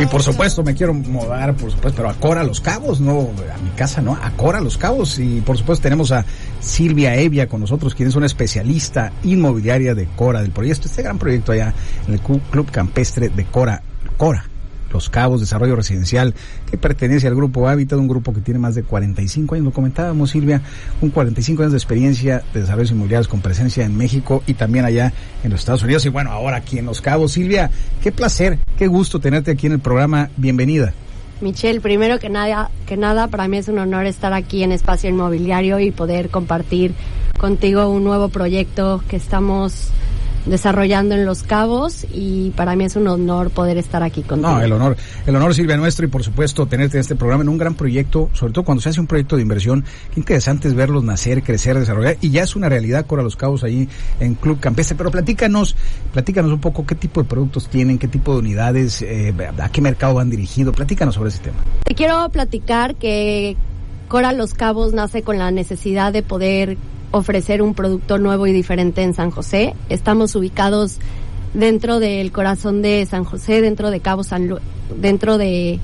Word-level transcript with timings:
Y 0.00 0.06
por 0.06 0.22
supuesto 0.22 0.62
me 0.62 0.74
quiero 0.74 0.92
mudar, 0.92 1.54
por 1.54 1.70
supuesto, 1.70 1.96
pero 1.98 2.10
a 2.10 2.14
Cora 2.14 2.42
Los 2.42 2.60
Cabos, 2.60 3.00
no 3.00 3.30
a 3.54 3.58
mi 3.58 3.70
casa, 3.76 4.02
no, 4.02 4.18
a 4.20 4.30
Cora 4.32 4.60
Los 4.60 4.76
Cabos. 4.76 5.18
Y 5.18 5.40
por 5.40 5.56
supuesto 5.56 5.82
tenemos 5.82 6.12
a 6.12 6.24
Silvia 6.60 7.14
Evia 7.14 7.48
con 7.48 7.60
nosotros, 7.60 7.94
quien 7.94 8.08
es 8.08 8.16
una 8.16 8.26
especialista 8.26 9.12
inmobiliaria 9.22 9.94
de 9.94 10.06
Cora, 10.16 10.42
del 10.42 10.50
proyecto, 10.50 10.88
este 10.88 11.02
gran 11.02 11.18
proyecto 11.18 11.52
allá 11.52 11.72
en 12.06 12.14
el 12.14 12.20
Club 12.20 12.70
Campestre 12.70 13.28
de 13.28 13.44
Cora. 13.44 13.82
Cora, 14.16 14.44
los 14.94 15.10
Cabos, 15.10 15.40
Desarrollo 15.40 15.76
Residencial, 15.76 16.34
que 16.70 16.78
pertenece 16.78 17.26
al 17.26 17.34
Grupo 17.34 17.68
Hábitat, 17.68 17.98
un 17.98 18.08
grupo 18.08 18.32
que 18.32 18.40
tiene 18.40 18.60
más 18.60 18.74
de 18.74 18.84
45 18.84 19.56
años, 19.56 19.64
lo 19.66 19.72
comentábamos 19.72 20.30
Silvia, 20.30 20.62
un 21.02 21.10
45 21.10 21.62
años 21.62 21.72
de 21.72 21.78
experiencia 21.78 22.42
de 22.54 22.60
desarrollos 22.60 22.92
inmobiliarios 22.92 23.28
con 23.28 23.40
presencia 23.40 23.84
en 23.84 23.96
México 23.96 24.42
y 24.46 24.54
también 24.54 24.84
allá 24.84 25.12
en 25.42 25.50
los 25.50 25.60
Estados 25.60 25.82
Unidos 25.82 26.06
y 26.06 26.08
bueno, 26.08 26.30
ahora 26.30 26.58
aquí 26.58 26.78
en 26.78 26.86
Los 26.86 27.00
Cabos. 27.00 27.32
Silvia, 27.32 27.70
qué 28.02 28.12
placer, 28.12 28.58
qué 28.78 28.86
gusto 28.86 29.18
tenerte 29.18 29.50
aquí 29.50 29.66
en 29.66 29.72
el 29.72 29.80
programa, 29.80 30.30
bienvenida. 30.36 30.94
Michelle, 31.40 31.80
primero 31.80 32.20
que 32.20 32.28
nada, 32.28 32.70
que 32.86 32.96
nada, 32.96 33.26
para 33.26 33.48
mí 33.48 33.58
es 33.58 33.66
un 33.66 33.78
honor 33.80 34.06
estar 34.06 34.32
aquí 34.32 34.62
en 34.62 34.70
Espacio 34.70 35.10
Inmobiliario 35.10 35.80
y 35.80 35.90
poder 35.90 36.30
compartir 36.30 36.94
contigo 37.36 37.88
un 37.88 38.04
nuevo 38.04 38.28
proyecto 38.28 39.02
que 39.08 39.16
estamos 39.16 39.88
desarrollando 40.46 41.14
en 41.14 41.24
Los 41.24 41.42
Cabos 41.42 42.06
y 42.12 42.50
para 42.50 42.76
mí 42.76 42.84
es 42.84 42.96
un 42.96 43.08
honor 43.08 43.50
poder 43.50 43.78
estar 43.78 44.02
aquí 44.02 44.22
contigo. 44.22 44.50
No, 44.50 44.60
el 44.60 44.72
honor, 44.72 44.96
el 45.26 45.36
honor 45.36 45.54
Silvia 45.54 45.76
nuestro 45.76 46.06
y 46.06 46.08
por 46.08 46.22
supuesto 46.22 46.66
tenerte 46.66 46.96
en 46.96 47.02
este 47.02 47.16
programa 47.16 47.42
en 47.42 47.48
un 47.48 47.58
gran 47.58 47.74
proyecto, 47.74 48.30
sobre 48.32 48.52
todo 48.52 48.64
cuando 48.64 48.82
se 48.82 48.90
hace 48.90 49.00
un 49.00 49.06
proyecto 49.06 49.36
de 49.36 49.42
inversión, 49.42 49.84
qué 50.12 50.20
interesante 50.20 50.68
es 50.68 50.74
verlos 50.74 51.04
nacer, 51.04 51.42
crecer, 51.42 51.78
desarrollar 51.78 52.16
y 52.20 52.30
ya 52.30 52.42
es 52.42 52.56
una 52.56 52.68
realidad 52.68 53.06
Cora 53.06 53.22
Los 53.22 53.36
Cabos 53.36 53.64
ahí 53.64 53.88
en 54.20 54.34
Club 54.34 54.60
Campestre, 54.60 54.96
pero 54.96 55.10
platícanos, 55.10 55.76
platícanos 56.12 56.52
un 56.52 56.60
poco 56.60 56.86
qué 56.86 56.94
tipo 56.94 57.22
de 57.22 57.28
productos 57.28 57.68
tienen, 57.68 57.98
qué 57.98 58.08
tipo 58.08 58.32
de 58.32 58.40
unidades, 58.40 59.02
eh, 59.02 59.34
a 59.58 59.68
qué 59.70 59.80
mercado 59.80 60.14
van 60.14 60.30
dirigidos, 60.30 60.74
platícanos 60.74 61.14
sobre 61.14 61.30
ese 61.30 61.38
tema. 61.38 61.56
Te 61.84 61.94
quiero 61.94 62.28
platicar 62.30 62.96
que 62.96 63.56
Cora 64.08 64.32
Los 64.32 64.54
Cabos 64.54 64.92
nace 64.92 65.22
con 65.22 65.38
la 65.38 65.50
necesidad 65.50 66.12
de 66.12 66.22
poder 66.22 66.76
ofrecer 67.14 67.62
un 67.62 67.74
producto 67.74 68.18
nuevo 68.18 68.46
y 68.46 68.52
diferente 68.52 69.02
en 69.02 69.14
San 69.14 69.30
José. 69.30 69.74
Estamos 69.88 70.34
ubicados 70.34 70.98
dentro 71.54 72.00
del 72.00 72.32
corazón 72.32 72.82
de 72.82 73.06
San 73.06 73.24
José, 73.24 73.60
dentro 73.60 73.90
de 73.90 74.00
Cabo 74.00 74.24
San 74.24 74.48
Lu 74.48 74.58
dentro 74.96 75.38
de 75.38 75.78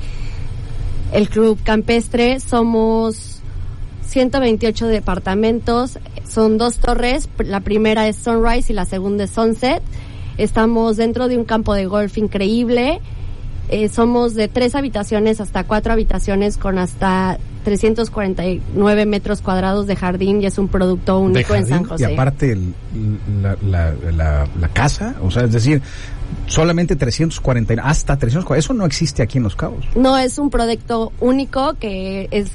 el 1.12 1.28
Club 1.28 1.58
Campestre. 1.62 2.41
Somos 2.41 3.41
128 4.06 4.89
departamentos, 4.89 6.01
son 6.28 6.58
dos 6.58 6.78
torres, 6.78 7.28
la 7.39 7.61
primera 7.61 8.08
es 8.08 8.17
Sunrise 8.17 8.73
y 8.73 8.75
la 8.75 8.84
segunda 8.84 9.25
es 9.25 9.31
Sunset. 9.31 9.83
Estamos 10.36 10.97
dentro 10.97 11.28
de 11.28 11.39
un 11.39 11.45
campo 11.45 11.75
de 11.75 11.86
golf 11.86 12.19
increíble. 12.19 13.01
Eh, 13.69 13.89
somos 13.89 14.34
de 14.34 14.48
tres 14.48 14.75
habitaciones 14.75 15.41
hasta 15.41 15.62
cuatro 15.62 15.92
habitaciones 15.92 16.56
con 16.56 16.77
hasta 16.78 17.39
349 17.64 19.06
metros 19.06 19.41
cuadrados 19.41 19.86
de 19.86 19.97
jardín 19.97 20.42
y 20.42 20.47
es 20.47 20.58
un 20.58 20.69
producto 20.69 21.19
único 21.19 21.55
en 21.55 21.67
San 21.67 21.84
José. 21.84 22.11
Y 22.11 22.14
aparte 22.14 22.58
la, 23.42 23.56
la, 24.12 24.69
casa, 24.72 25.17
o 25.22 25.30
sea, 25.30 25.44
es 25.44 25.52
decir, 25.52 25.83
solamente 26.47 26.97
340, 26.97 27.75
hasta 27.83 28.17
340, 28.17 28.58
eso 28.58 28.75
no 28.75 28.86
existe 28.86 29.22
aquí 29.22 29.39
en 29.39 29.44
Los 29.44 29.56
Cabos. 29.56 29.84
No, 29.94 30.17
es 30.17 30.39
un 30.39 30.50
producto 30.50 31.12
único 31.20 31.75
que 31.75 32.28
es 32.30 32.50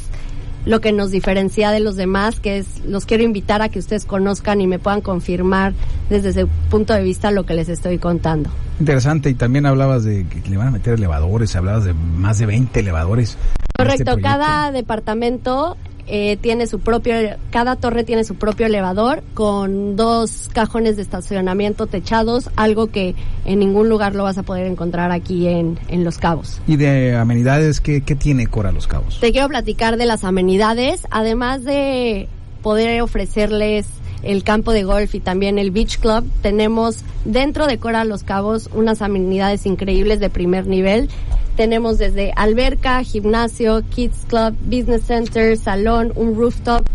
lo 0.66 0.82
que 0.82 0.92
nos 0.92 1.12
diferencia 1.12 1.72
de 1.72 1.80
los 1.80 1.96
demás, 1.96 2.40
que 2.40 2.58
es, 2.58 2.84
los 2.86 3.06
quiero 3.06 3.24
invitar 3.24 3.62
a 3.62 3.70
que 3.70 3.80
ustedes 3.80 4.06
conozcan 4.06 4.62
y 4.62 4.68
me 4.68 4.80
puedan 4.80 5.02
confirmar 5.02 5.74
desde 6.10 6.30
ese 6.30 6.48
punto 6.70 6.94
de 6.94 7.04
vista 7.04 7.32
lo 7.32 7.46
que 7.46 7.54
les 7.54 7.70
estoy 7.70 8.00
contando. 8.00 8.50
Interesante, 8.80 9.30
y 9.30 9.36
también 9.36 9.66
hablabas 9.66 10.04
de 10.04 10.26
que 10.26 10.50
le 10.50 10.58
van 10.58 10.68
a 10.68 10.72
meter 10.72 10.96
elevadores, 10.96 11.56
hablabas 11.56 11.86
de 11.86 11.94
más 11.94 12.40
de 12.40 12.48
20 12.48 12.80
elevadores. 12.80 13.38
Correcto, 13.78 14.12
este 14.12 14.22
cada 14.22 14.72
departamento 14.72 15.78
eh, 16.08 16.38
tiene 16.38 16.68
su 16.68 16.80
propio, 16.80 17.16
cada 17.50 17.76
torre 17.76 18.04
tiene 18.04 18.24
su 18.24 18.36
propio 18.36 18.68
elevador 18.68 19.24
con 19.34 19.96
dos 19.96 20.50
cajones 20.54 20.98
de 20.98 21.02
estacionamiento 21.02 21.88
techados, 21.88 22.50
algo 22.56 22.88
que 22.88 23.16
en 23.46 23.60
ningún 23.60 23.90
lugar 23.90 24.14
lo 24.14 24.24
vas 24.24 24.38
a 24.38 24.44
poder 24.44 24.68
encontrar 24.68 25.12
aquí 25.12 25.48
en, 25.48 25.80
en 25.88 26.04
Los 26.04 26.20
Cabos. 26.20 26.62
¿Y 26.68 26.76
de 26.78 27.16
amenidades 27.16 27.82
qué, 27.82 28.02
qué 28.02 28.16
tiene 28.16 28.48
Cora 28.48 28.72
Los 28.72 28.88
Cabos? 28.88 29.20
Te 29.20 29.32
quiero 29.32 29.48
platicar 29.50 29.98
de 29.98 30.06
las 30.06 30.24
amenidades, 30.24 31.08
además 31.10 31.64
de 31.64 32.30
poder 32.62 33.02
ofrecerles 33.02 33.88
el 34.22 34.44
campo 34.44 34.72
de 34.74 34.84
golf 34.84 35.14
y 35.16 35.20
también 35.20 35.58
el 35.58 35.72
beach 35.72 36.00
club. 36.00 36.30
Tenemos 36.42 37.00
dentro 37.26 37.68
de 37.68 37.78
Cora 37.78 38.04
Los 38.06 38.24
Cabos 38.24 38.70
unas 38.74 39.02
amenidades 39.02 39.66
increíbles 39.66 40.20
de 40.20 40.30
primer 40.30 40.68
nivel. 40.68 41.10
Tenemos 41.56 41.98
desde 41.98 42.34
alberca, 42.36 43.04
gimnasio, 43.04 43.82
kids 43.90 44.26
club, 44.28 44.56
business 44.66 45.04
center, 45.06 45.58
salón, 45.58 46.12
un 46.16 46.36
rooftop 46.36 46.86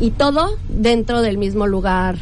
y 0.00 0.10
todo 0.10 0.56
dentro 0.68 1.20
del 1.22 1.38
mismo 1.38 1.66
lugar 1.66 2.16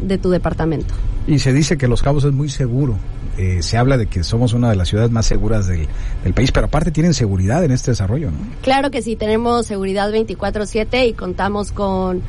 de 0.00 0.18
tu 0.18 0.30
departamento. 0.30 0.94
Y 1.26 1.40
se 1.40 1.52
dice 1.52 1.76
que 1.76 1.88
Los 1.88 2.02
Cabos 2.02 2.24
es 2.24 2.32
muy 2.32 2.48
seguro. 2.48 2.96
Eh, 3.36 3.62
se 3.62 3.76
habla 3.76 3.98
de 3.98 4.06
que 4.06 4.22
somos 4.22 4.52
una 4.54 4.70
de 4.70 4.76
las 4.76 4.88
ciudades 4.88 5.10
más 5.10 5.26
seguras 5.26 5.66
del, 5.66 5.86
del, 6.24 6.32
país, 6.32 6.52
pero 6.52 6.66
aparte 6.66 6.90
tienen 6.90 7.12
seguridad 7.12 7.62
en 7.64 7.72
este 7.72 7.90
desarrollo, 7.90 8.30
¿no? 8.30 8.38
Claro 8.62 8.90
que 8.90 9.02
sí, 9.02 9.16
tenemos 9.16 9.66
seguridad 9.66 10.10
24/7 10.10 11.06
y 11.06 11.12
contamos 11.12 11.72
con 11.72 12.22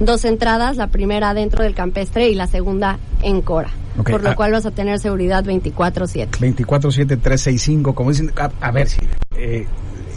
dos 0.00 0.24
entradas, 0.24 0.76
la 0.76 0.86
primera 0.86 1.34
dentro 1.34 1.64
del 1.64 1.74
campestre 1.74 2.30
y 2.30 2.34
la 2.34 2.46
segunda 2.46 2.98
en 3.22 3.42
Cora. 3.42 3.70
Por 4.02 4.22
lo 4.22 4.30
ah. 4.30 4.34
cual 4.34 4.52
vas 4.52 4.66
a 4.66 4.70
tener 4.70 4.98
seguridad 4.98 5.44
24/7. 5.44 6.38
24/7-365, 6.38 7.94
como 7.94 8.10
dicen. 8.10 8.32
A, 8.60 8.70
ver 8.70 8.88
si. 8.88 9.00
Eh, 9.36 9.66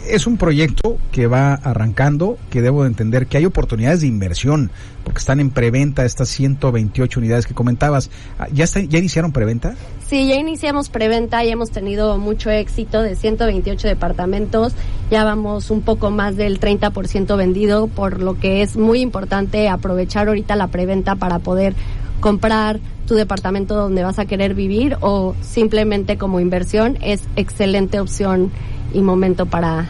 es 0.08 0.26
un 0.26 0.36
proyecto 0.36 0.96
que 1.12 1.26
va 1.26 1.54
arrancando, 1.54 2.38
que 2.50 2.62
debo 2.62 2.82
de 2.82 2.88
entender 2.88 3.26
que 3.26 3.36
hay 3.36 3.44
oportunidades 3.44 4.00
de 4.00 4.06
inversión, 4.06 4.70
porque 5.04 5.18
están 5.18 5.38
en 5.38 5.50
preventa 5.50 6.04
estas 6.04 6.28
128 6.30 7.20
unidades 7.20 7.46
que 7.46 7.54
comentabas. 7.54 8.10
Ah, 8.38 8.48
¿Ya, 8.52 8.64
está, 8.64 8.80
¿Ya 8.80 8.98
iniciaron 8.98 9.32
preventa? 9.32 9.74
Sí, 10.06 10.28
ya 10.28 10.36
iniciamos 10.36 10.88
preventa 10.88 11.44
y 11.44 11.50
hemos 11.50 11.70
tenido 11.70 12.16
mucho 12.18 12.50
éxito 12.50 13.02
de 13.02 13.16
128 13.16 13.86
departamentos. 13.86 14.72
Ya 15.10 15.24
vamos 15.24 15.70
un 15.70 15.82
poco 15.82 16.10
más 16.10 16.36
del 16.36 16.58
30% 16.58 17.36
vendido, 17.36 17.88
por 17.88 18.20
lo 18.20 18.38
que 18.38 18.62
es 18.62 18.76
muy 18.76 19.00
importante 19.00 19.68
aprovechar 19.68 20.28
ahorita 20.28 20.56
la 20.56 20.68
preventa 20.68 21.16
para 21.16 21.38
poder 21.38 21.74
comprar 22.20 22.80
tu 23.08 23.14
departamento 23.14 23.74
donde 23.74 24.04
vas 24.04 24.18
a 24.18 24.26
querer 24.26 24.54
vivir 24.54 24.96
o 25.00 25.34
simplemente 25.40 26.18
como 26.18 26.40
inversión 26.40 26.98
es 27.00 27.22
excelente 27.36 27.98
opción 27.98 28.52
y 28.92 29.00
momento 29.00 29.46
para 29.46 29.88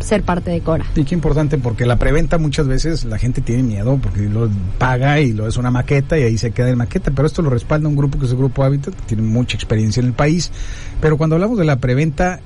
ser 0.00 0.22
parte 0.22 0.50
de 0.50 0.60
Cora. 0.60 0.86
Y 0.94 1.04
qué 1.04 1.14
importante 1.14 1.58
porque 1.58 1.84
la 1.84 1.96
preventa 1.96 2.38
muchas 2.38 2.66
veces 2.66 3.04
la 3.04 3.18
gente 3.18 3.42
tiene 3.42 3.62
miedo 3.62 3.98
porque 4.02 4.22
lo 4.22 4.48
paga 4.78 5.20
y 5.20 5.32
lo 5.32 5.46
es 5.46 5.58
una 5.58 5.70
maqueta 5.70 6.18
y 6.18 6.22
ahí 6.22 6.38
se 6.38 6.50
queda 6.50 6.70
en 6.70 6.78
maqueta, 6.78 7.10
pero 7.10 7.26
esto 7.26 7.42
lo 7.42 7.50
respalda 7.50 7.88
un 7.88 7.96
grupo 7.96 8.18
que 8.18 8.24
es 8.24 8.32
el 8.32 8.38
Grupo 8.38 8.64
Hábitat, 8.64 8.94
que 8.94 9.02
tiene 9.02 9.22
mucha 9.22 9.56
experiencia 9.56 10.00
en 10.00 10.06
el 10.06 10.12
país, 10.14 10.50
pero 11.00 11.18
cuando 11.18 11.36
hablamos 11.36 11.58
de 11.58 11.64
la 11.64 11.76
preventa 11.76 12.40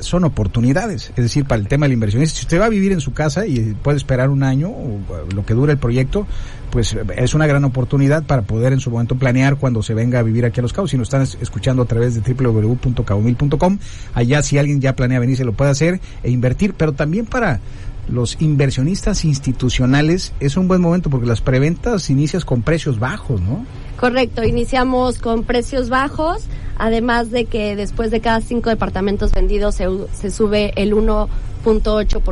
son 0.00 0.24
oportunidades, 0.24 1.12
es 1.16 1.24
decir, 1.24 1.44
para 1.44 1.60
el 1.60 1.68
tema 1.68 1.84
de 1.84 1.88
la 1.88 1.94
inversión. 1.94 2.26
Si 2.26 2.42
usted 2.42 2.60
va 2.60 2.66
a 2.66 2.68
vivir 2.68 2.92
en 2.92 3.00
su 3.00 3.12
casa 3.12 3.46
y 3.46 3.74
puede 3.82 3.96
esperar 3.96 4.30
un 4.30 4.42
año 4.42 4.68
o 4.68 5.00
lo 5.34 5.44
que 5.44 5.54
dure 5.54 5.72
el 5.72 5.78
proyecto, 5.78 6.26
pues 6.70 6.96
es 7.16 7.34
una 7.34 7.46
gran 7.46 7.64
oportunidad 7.64 8.24
para 8.24 8.42
poder 8.42 8.72
en 8.72 8.80
su 8.80 8.90
momento 8.90 9.16
planear 9.16 9.56
cuando 9.56 9.82
se 9.82 9.94
venga 9.94 10.18
a 10.18 10.22
vivir 10.22 10.44
aquí 10.44 10.60
a 10.60 10.62
Los 10.62 10.72
Cabos. 10.72 10.90
Si 10.90 10.96
nos 10.96 11.08
están 11.08 11.22
escuchando 11.40 11.82
a 11.82 11.86
través 11.86 12.14
de 12.14 12.34
www.cabomil.com, 12.34 13.78
allá 14.14 14.42
si 14.42 14.58
alguien 14.58 14.80
ya 14.80 14.96
planea 14.96 15.18
venir 15.18 15.36
se 15.36 15.44
lo 15.44 15.52
puede 15.52 15.70
hacer 15.70 16.00
e 16.22 16.30
invertir, 16.30 16.74
pero 16.74 16.92
también 16.92 17.26
para 17.26 17.60
los 18.08 18.36
inversionistas 18.40 19.24
institucionales 19.24 20.32
es 20.40 20.56
un 20.56 20.68
buen 20.68 20.80
momento 20.80 21.10
porque 21.10 21.26
las 21.26 21.40
preventas 21.40 22.10
inicias 22.10 22.44
con 22.44 22.62
precios 22.62 22.98
bajos, 22.98 23.40
¿no? 23.40 23.64
Correcto, 23.98 24.42
iniciamos 24.44 25.18
con 25.18 25.44
precios 25.44 25.88
bajos, 25.88 26.44
además 26.80 27.30
de 27.30 27.44
que 27.44 27.76
después 27.76 28.10
de 28.10 28.20
cada 28.20 28.40
cinco 28.40 28.70
departamentos 28.70 29.32
vendidos 29.32 29.76
se, 29.76 29.86
se 30.12 30.30
sube 30.30 30.72
el 30.76 30.94
1 30.94 31.28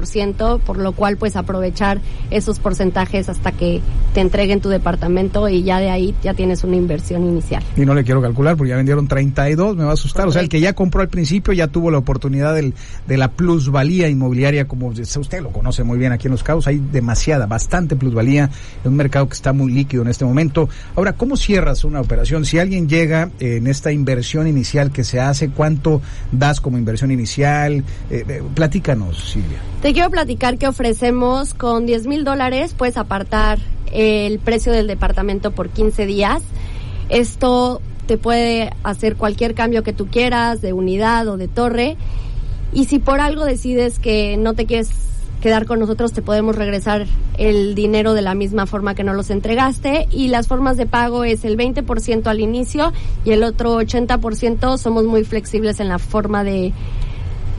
ciento, 0.06 0.58
por 0.64 0.78
lo 0.78 0.92
cual 0.92 1.16
pues 1.16 1.36
aprovechar 1.36 2.00
esos 2.30 2.58
porcentajes 2.58 3.28
hasta 3.28 3.52
que 3.52 3.80
te 4.14 4.20
entreguen 4.20 4.60
tu 4.60 4.68
departamento 4.68 5.48
y 5.48 5.62
ya 5.62 5.78
de 5.78 5.90
ahí 5.90 6.14
ya 6.22 6.34
tienes 6.34 6.64
una 6.64 6.76
inversión 6.76 7.24
inicial. 7.24 7.62
Y 7.76 7.84
no 7.84 7.94
le 7.94 8.04
quiero 8.04 8.20
calcular 8.22 8.56
porque 8.56 8.70
ya 8.70 8.76
vendieron 8.76 9.06
32, 9.08 9.76
me 9.76 9.84
va 9.84 9.90
a 9.90 9.94
asustar. 9.94 10.28
O 10.28 10.32
sea, 10.32 10.42
el 10.42 10.48
que 10.48 10.60
ya 10.60 10.72
compró 10.72 11.02
al 11.02 11.08
principio 11.08 11.52
ya 11.52 11.68
tuvo 11.68 11.90
la 11.90 11.98
oportunidad 11.98 12.54
del, 12.54 12.74
de 13.06 13.16
la 13.16 13.32
plusvalía 13.32 14.08
inmobiliaria, 14.08 14.66
como 14.66 14.88
usted 14.88 15.40
lo 15.42 15.50
conoce 15.50 15.84
muy 15.84 15.98
bien 15.98 16.12
aquí 16.12 16.26
en 16.26 16.32
Los 16.32 16.42
Cabos, 16.42 16.66
hay 16.66 16.78
demasiada, 16.78 17.46
bastante 17.46 17.96
plusvalía 17.96 18.50
en 18.84 18.90
un 18.90 18.96
mercado 18.96 19.28
que 19.28 19.34
está 19.34 19.52
muy 19.52 19.72
líquido 19.72 20.02
en 20.02 20.08
este 20.08 20.24
momento. 20.24 20.68
Ahora, 20.96 21.12
¿cómo 21.12 21.36
cierras 21.36 21.84
una 21.84 22.00
operación? 22.00 22.44
Si 22.44 22.58
alguien 22.58 22.88
llega 22.88 23.30
en 23.40 23.66
esta 23.66 23.92
inversión 23.92 24.46
inicial 24.46 24.90
que 24.90 25.04
se 25.04 25.20
hace, 25.20 25.50
¿cuánto 25.50 26.00
das 26.32 26.60
como 26.60 26.78
inversión 26.78 27.10
inicial? 27.10 27.84
Eh, 28.10 28.24
eh, 28.28 28.42
Te 29.82 29.92
quiero 29.92 30.10
platicar 30.10 30.58
que 30.58 30.66
ofrecemos 30.66 31.54
con 31.54 31.86
10 31.86 32.06
mil 32.06 32.24
dólares, 32.24 32.74
puedes 32.76 32.96
apartar 32.96 33.58
el 33.92 34.38
precio 34.38 34.72
del 34.72 34.86
departamento 34.86 35.50
por 35.52 35.68
15 35.70 36.06
días. 36.06 36.42
Esto 37.08 37.80
te 38.06 38.18
puede 38.18 38.72
hacer 38.82 39.16
cualquier 39.16 39.54
cambio 39.54 39.82
que 39.82 39.92
tú 39.92 40.06
quieras, 40.06 40.60
de 40.60 40.72
unidad 40.72 41.28
o 41.28 41.36
de 41.36 41.48
torre. 41.48 41.96
Y 42.72 42.86
si 42.86 42.98
por 42.98 43.20
algo 43.20 43.44
decides 43.44 43.98
que 43.98 44.36
no 44.36 44.54
te 44.54 44.66
quieres 44.66 44.90
quedar 45.40 45.66
con 45.66 45.78
nosotros, 45.78 46.12
te 46.12 46.22
podemos 46.22 46.56
regresar 46.56 47.06
el 47.36 47.74
dinero 47.74 48.14
de 48.14 48.22
la 48.22 48.34
misma 48.34 48.66
forma 48.66 48.94
que 48.94 49.04
no 49.04 49.14
los 49.14 49.30
entregaste. 49.30 50.08
Y 50.10 50.28
las 50.28 50.48
formas 50.48 50.76
de 50.76 50.86
pago 50.86 51.24
es 51.24 51.44
el 51.44 51.56
20% 51.56 52.26
al 52.26 52.40
inicio 52.40 52.92
y 53.24 53.30
el 53.30 53.42
otro 53.42 53.80
80% 53.80 54.78
somos 54.78 55.04
muy 55.04 55.24
flexibles 55.24 55.80
en 55.80 55.88
la 55.88 55.98
forma 55.98 56.44
de 56.44 56.72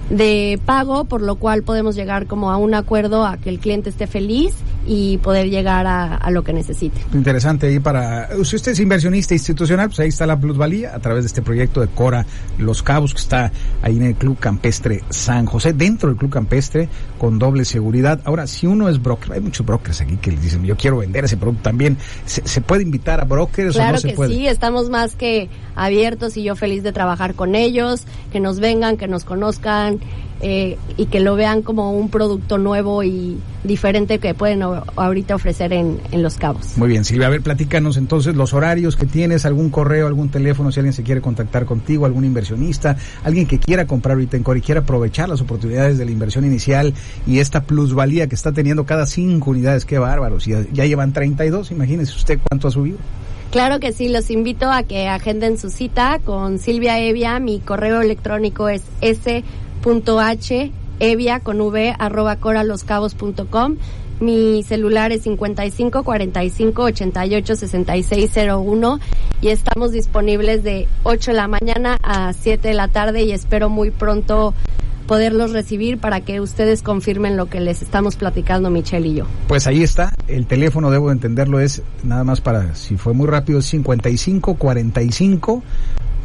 de 0.10 0.60
pago, 0.66 1.06
por 1.06 1.22
lo 1.22 1.36
cual 1.36 1.64
podemos 1.64 1.96
llegar 1.96 2.26
como 2.28 2.52
a 2.52 2.58
un 2.58 2.74
acuerdo 2.74 3.26
a 3.26 3.38
que 3.38 3.50
el 3.50 3.60
cliente 3.60 3.90
esté 3.90 4.08
feliz 4.08 4.56
y 4.86 5.18
poder 5.18 5.50
llegar 5.50 5.86
a, 5.88 6.30
lo 6.32 6.44
que 6.44 6.54
necesite. 6.54 7.02
Interesante 7.14 7.68
ahí 7.68 7.80
para, 7.80 8.30
si 8.44 8.56
usted 8.56 8.74
es 8.74 8.80
inversionista 8.80 9.34
institucional, 9.34 9.88
pues 9.88 10.00
ahí 10.00 10.10
está 10.10 10.28
la 10.28 10.40
plusvalía 10.40 10.96
a 10.96 11.00
través 11.00 11.24
de 11.24 11.28
este 11.28 11.42
proyecto 11.42 11.82
de 11.82 11.88
Cora 11.88 12.26
Los 12.58 12.84
Cabos 12.84 13.14
que 13.14 13.20
está 13.20 13.52
ahí 13.82 13.98
en 13.98 14.04
el 14.04 14.16
Club 14.16 14.38
Campestre 14.40 15.04
San 15.10 15.46
José, 15.46 15.74
dentro 15.74 16.10
del 16.10 16.18
Club 16.18 16.32
Campestre, 16.32 16.90
con 17.18 17.40
doble 17.40 17.66
seguridad. 17.66 18.22
Ahora, 18.26 18.48
si 18.48 18.68
uno 18.68 18.90
es 18.90 19.02
broker, 19.02 19.34
hay 19.34 19.42
muchos 19.42 19.66
brokers 19.66 20.02
aquí 20.02 20.18
que 20.18 20.32
le 20.32 20.40
dicen, 20.40 20.64
yo 20.64 20.76
quiero 20.78 20.98
vender 20.98 21.26
ese 21.26 21.38
producto 21.38 21.64
también, 21.64 21.98
¿se, 22.26 22.62
puede 22.62 22.84
invitar 22.84 23.20
a 23.22 23.26
brokers 23.26 23.76
claro 23.76 23.90
o 23.90 23.94
no 23.94 23.98
se 24.00 24.10
que 24.10 24.14
puede? 24.16 24.34
sí, 24.34 24.48
estamos 24.48 24.90
más 24.90 25.16
que 25.16 25.50
abiertos 25.76 26.38
y 26.38 26.44
yo 26.44 26.56
feliz 26.56 26.84
de 26.84 26.92
trabajar 26.92 27.36
con 27.36 27.56
ellos, 27.56 28.04
que 28.32 28.40
nos 28.40 28.60
vengan, 28.60 28.98
que 28.98 29.08
nos 29.08 29.24
conozcan, 29.24 30.00
eh, 30.42 30.78
y 30.98 31.08
que 31.08 31.20
lo 31.20 31.36
vean 31.36 31.62
como 31.62 31.92
un 31.92 32.10
producto 32.10 32.58
nuevo 32.58 33.04
y 33.04 33.38
diferente 33.64 34.20
que 34.20 34.34
pueden 34.34 34.62
ahorita 34.62 35.36
ofrecer 35.36 35.74
en, 35.74 36.00
en 36.12 36.24
Los 36.24 36.38
Cabos. 36.38 36.78
Muy 36.78 36.88
bien, 36.88 37.04
Silvia, 37.04 37.28
a 37.28 37.30
ver, 37.30 37.42
platícanos 37.42 37.98
entonces 37.98 38.36
los 38.36 38.54
horarios 38.54 38.96
que 38.96 39.06
tienes, 39.06 39.46
algún 39.46 39.70
correo, 39.70 40.08
algún 40.08 40.30
teléfono, 40.30 40.72
si 40.72 40.80
alguien 40.80 40.94
se 40.94 41.04
quiere 41.04 41.22
contactar 41.22 41.66
contigo, 41.66 42.06
algún 42.06 42.24
inversionista, 42.24 42.98
alguien 43.24 43.48
que 43.48 43.60
quiera 43.60 43.86
comprar 43.86 44.14
ahorita 44.14 44.38
en 44.38 44.44
Core 44.44 44.60
y 44.60 44.62
quiera 44.62 44.82
aprovechar 44.82 45.28
las 45.28 45.42
oportunidades 45.42 45.98
de 45.98 46.06
la 46.06 46.12
inversión 46.12 46.46
inicial 46.46 46.94
y 47.28 47.40
esta 47.40 47.64
plusvalía 47.64 48.28
que 48.28 48.36
está 48.36 48.54
teniendo 48.54 48.86
cada 48.86 49.06
cinco 49.06 49.52
unidades, 49.52 49.86
qué 49.86 50.00
bárbaros, 50.00 50.46
ya, 50.46 50.64
ya 50.72 50.86
llevan 50.86 51.12
32, 51.12 51.72
imagínese 51.72 52.16
usted 52.16 52.40
cuánto 52.48 52.70
ha 52.70 52.72
subido. 52.72 52.98
Claro 53.52 53.80
que 53.80 53.94
sí, 53.94 54.10
los 54.10 54.30
invito 54.30 54.72
a 54.72 54.84
que 54.84 55.08
agenden 55.08 55.58
su 55.58 55.72
cita 55.72 56.20
con 56.24 56.60
Silvia 56.60 57.00
Evia. 57.00 57.40
Mi 57.40 57.60
correo 57.60 58.00
electrónico 58.00 58.70
es 58.70 58.84
s 59.02 59.44
H 59.84 60.72
evia 61.00 61.40
con 61.40 61.62
v 61.62 61.96
arroba 61.98 62.36
coraloscabos.com. 62.38 63.78
Mi 64.20 64.64
celular 64.64 65.14
es 65.14 65.24
55 65.24 66.04
45 66.04 66.84
88 66.84 67.56
66 67.56 68.32
01 68.52 69.00
y 69.42 69.48
estamos 69.48 69.92
disponibles 69.94 70.64
de 70.64 70.88
8 71.04 71.32
de 71.32 71.38
la 71.38 71.48
mañana 71.48 71.98
a 72.04 72.34
7 72.34 72.68
de 72.68 72.74
la 72.74 72.90
tarde 72.90 73.24
y 73.24 73.32
espero 73.32 73.70
muy 73.70 73.92
pronto 73.92 74.54
poderlos 75.08 75.54
recibir 75.54 75.98
para 75.98 76.22
que 76.22 76.42
ustedes 76.42 76.84
confirmen 76.84 77.38
lo 77.38 77.48
que 77.48 77.62
les 77.62 77.82
estamos 77.82 78.18
platicando 78.18 78.70
Michelle 78.70 79.08
y 79.08 79.14
yo. 79.16 79.26
Pues 79.48 79.66
ahí 79.66 79.82
está, 79.82 80.14
el 80.28 80.46
teléfono 80.46 80.92
debo 80.92 81.12
entenderlo 81.12 81.60
es 81.62 81.82
nada 82.04 82.24
más 82.24 82.42
para 82.42 82.76
si 82.76 82.98
fue 82.98 83.14
muy 83.14 83.26
rápido 83.26 83.62
55 83.62 84.56
45 84.56 85.64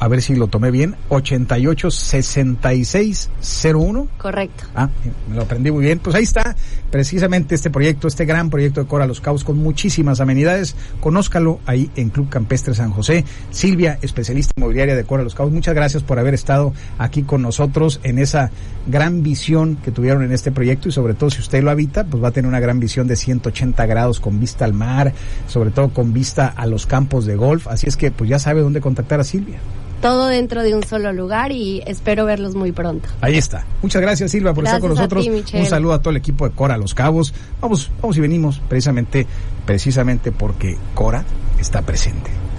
a 0.00 0.08
ver 0.08 0.22
si 0.22 0.34
lo 0.34 0.48
tomé 0.48 0.70
bien, 0.70 0.96
886601. 1.08 4.08
Correcto. 4.18 4.64
Ah, 4.74 4.88
me 5.28 5.36
lo 5.36 5.42
aprendí 5.42 5.70
muy 5.70 5.84
bien. 5.84 5.98
Pues 5.98 6.16
ahí 6.16 6.24
está 6.24 6.56
precisamente 6.90 7.54
este 7.54 7.68
proyecto, 7.70 8.08
este 8.08 8.24
gran 8.24 8.48
proyecto 8.50 8.80
de 8.80 8.86
Cora 8.86 9.06
Los 9.06 9.20
Cabos 9.20 9.44
con 9.44 9.58
muchísimas 9.58 10.20
amenidades. 10.20 10.74
Conózcalo 11.00 11.60
ahí 11.66 11.90
en 11.96 12.08
Club 12.10 12.28
Campestre 12.28 12.74
San 12.74 12.90
José. 12.90 13.24
Silvia, 13.50 13.98
especialista 14.02 14.52
inmobiliaria 14.56 14.96
de 14.96 15.04
Cora 15.04 15.22
Los 15.22 15.34
Cabos, 15.34 15.52
muchas 15.52 15.74
gracias 15.74 16.02
por 16.02 16.18
haber 16.18 16.34
estado 16.34 16.72
aquí 16.98 17.22
con 17.22 17.42
nosotros 17.42 18.00
en 18.02 18.18
esa 18.18 18.50
gran 18.86 19.22
visión 19.22 19.76
que 19.76 19.90
tuvieron 19.90 20.24
en 20.24 20.32
este 20.32 20.52
proyecto 20.52 20.88
y 20.88 20.92
sobre 20.92 21.14
todo 21.14 21.30
si 21.30 21.40
usted 21.40 21.62
lo 21.62 21.70
habita, 21.70 22.04
pues 22.04 22.22
va 22.22 22.28
a 22.28 22.32
tener 22.32 22.48
una 22.48 22.60
gran 22.60 22.80
visión 22.80 23.06
de 23.06 23.16
180 23.16 23.86
grados 23.86 24.20
con 24.20 24.40
vista 24.40 24.64
al 24.64 24.74
mar, 24.74 25.12
sobre 25.48 25.70
todo 25.70 25.90
con 25.90 26.12
vista 26.12 26.48
a 26.48 26.66
los 26.66 26.86
campos 26.86 27.26
de 27.26 27.36
golf. 27.36 27.68
Así 27.68 27.88
es 27.88 27.96
que 27.96 28.10
pues 28.10 28.28
ya 28.28 28.38
sabe 28.38 28.60
dónde 28.60 28.80
contactar 28.80 29.20
a 29.20 29.24
Silvia 29.24 29.58
todo 30.04 30.26
dentro 30.26 30.62
de 30.62 30.74
un 30.74 30.82
solo 30.82 31.14
lugar 31.14 31.50
y 31.50 31.82
espero 31.86 32.26
verlos 32.26 32.54
muy 32.54 32.72
pronto. 32.72 33.08
Ahí 33.22 33.38
está. 33.38 33.64
Muchas 33.80 34.02
gracias 34.02 34.32
Silva 34.32 34.52
por 34.52 34.64
estar 34.64 34.78
con 34.78 34.90
nosotros. 34.90 35.26
un 35.26 35.66
saludo 35.66 35.94
a 35.94 36.00
todo 36.00 36.10
el 36.10 36.18
equipo 36.18 36.46
de 36.46 36.54
Cora 36.54 36.76
Los 36.76 36.92
Cabos. 36.92 37.32
Vamos, 37.62 37.90
vamos 38.02 38.14
y 38.18 38.20
venimos 38.20 38.60
precisamente, 38.68 39.26
precisamente 39.64 40.30
porque 40.30 40.76
Cora 40.92 41.24
está 41.58 41.80
presente. 41.80 42.43